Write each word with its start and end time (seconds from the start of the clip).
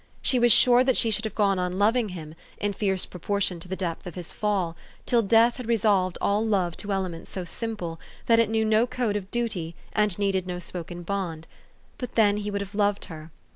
She 0.23 0.39
was 0.39 0.51
sure 0.51 0.83
that 0.83 0.97
she 0.97 1.11
should 1.11 1.25
have 1.25 1.35
gone 1.35 1.59
on 1.59 1.77
loving 1.77 2.09
him, 2.09 2.33
in 2.57 2.73
fierce 2.73 3.05
proportion 3.05 3.59
to 3.59 3.67
the 3.67 3.75
depth 3.75 4.07
of 4.07 4.15
his 4.15 4.31
fall, 4.31 4.75
till 5.05 5.21
death 5.21 5.57
had 5.57 5.67
resolved 5.67 6.17
all 6.19 6.43
love 6.43 6.75
to 6.77 6.91
elements 6.91 7.29
so 7.29 7.43
simple, 7.43 7.99
that 8.25 8.39
it 8.39 8.49
knew 8.49 8.65
no 8.65 8.87
code 8.87 9.15
of 9.15 9.29
fluty, 9.29 9.75
and 9.93 10.17
needed 10.17 10.47
no 10.47 10.57
spoken 10.57 11.03
bond. 11.03 11.45
But 11.99 12.15
then 12.15 12.37
he 12.37 12.49
would 12.49 12.61
have 12.61 12.73
loved 12.73 13.05
her. 13.13 13.29